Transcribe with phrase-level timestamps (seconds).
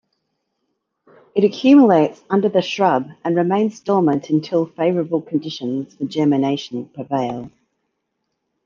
[1.35, 7.51] It accumulates under the shrub and remains dormant until favorable conditions for germination prevail.